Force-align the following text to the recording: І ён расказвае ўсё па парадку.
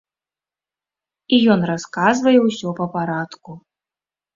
І 1.37 1.39
ён 1.57 1.61
расказвае 1.73 2.37
ўсё 2.49 2.67
па 2.83 2.93
парадку. 2.99 3.51